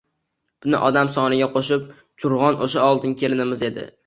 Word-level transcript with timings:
Buni 0.65 0.79
odam 0.87 1.11
soniga 1.17 1.49
qo‘shib 1.57 1.85
jurg‘an 2.25 2.59
o‘sha 2.69 2.89
oldingi 2.89 3.23
kelinimiz 3.23 3.69
edi 3.71 3.89